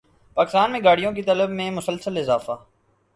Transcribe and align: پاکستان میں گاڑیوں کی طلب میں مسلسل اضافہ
پاکستان 0.37 0.71
میں 0.71 0.79
گاڑیوں 0.83 1.11
کی 1.11 1.23
طلب 1.23 1.49
میں 1.49 1.69
مسلسل 1.71 2.17
اضافہ 2.17 2.51